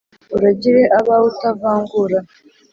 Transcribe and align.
Uragire 0.35 0.81
abawe 0.99 1.25
utavangura 1.31 2.19